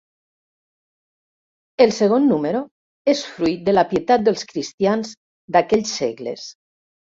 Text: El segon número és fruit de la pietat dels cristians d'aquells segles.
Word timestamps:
El 1.85 1.93
segon 1.97 2.25
número 2.31 2.63
és 3.15 3.23
fruit 3.35 3.63
de 3.69 3.77
la 3.77 3.85
pietat 3.93 4.27
dels 4.31 4.49
cristians 4.55 5.15
d'aquells 5.59 5.97
segles. 6.03 6.51